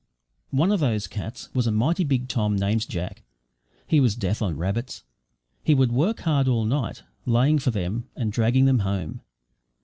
One 0.49 0.71
of 0.71 0.79
those 0.79 1.05
cats 1.05 1.53
was 1.53 1.67
a 1.67 1.71
mighty 1.71 2.03
big 2.03 2.27
Tom, 2.27 2.55
named 2.55 2.89
Jack. 2.89 3.21
He 3.85 3.99
was 3.99 4.15
death 4.15 4.41
on 4.41 4.57
rabbits; 4.57 5.03
he 5.63 5.75
would 5.75 5.91
work 5.91 6.21
hard 6.21 6.47
all 6.47 6.65
night, 6.65 7.03
laying 7.27 7.59
for 7.59 7.69
them 7.69 8.05
and 8.15 8.31
dragging 8.31 8.65
them 8.65 8.79
home. 8.79 9.21